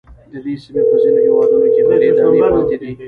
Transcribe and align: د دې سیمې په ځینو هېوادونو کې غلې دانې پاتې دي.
د 0.31 0.33
دې 0.43 0.53
سیمې 0.63 0.81
په 0.89 0.95
ځینو 1.01 1.19
هېوادونو 1.27 1.67
کې 1.73 1.81
غلې 1.87 2.09
دانې 2.17 2.39
پاتې 2.51 2.75
دي. 2.81 2.91